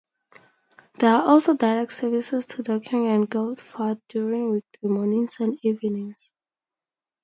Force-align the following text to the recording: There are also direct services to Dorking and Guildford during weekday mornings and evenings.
There 0.97 1.13
are 1.13 1.27
also 1.27 1.53
direct 1.53 1.93
services 1.93 2.47
to 2.47 2.63
Dorking 2.63 3.05
and 3.05 3.29
Guildford 3.29 4.01
during 4.09 4.49
weekday 4.49 4.87
mornings 4.87 5.37
and 5.39 5.59
evenings. 5.61 6.33